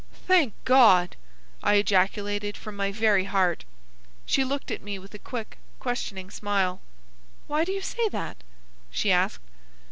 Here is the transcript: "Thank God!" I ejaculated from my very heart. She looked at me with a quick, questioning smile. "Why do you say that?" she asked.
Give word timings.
"Thank 0.25 0.55
God!" 0.65 1.15
I 1.61 1.75
ejaculated 1.75 2.57
from 2.57 2.75
my 2.75 2.91
very 2.91 3.25
heart. 3.25 3.65
She 4.25 4.43
looked 4.43 4.71
at 4.71 4.81
me 4.81 4.97
with 4.97 5.13
a 5.13 5.19
quick, 5.19 5.59
questioning 5.79 6.31
smile. 6.31 6.81
"Why 7.45 7.63
do 7.63 7.71
you 7.71 7.81
say 7.83 8.09
that?" 8.09 8.37
she 8.89 9.11
asked. 9.11 9.43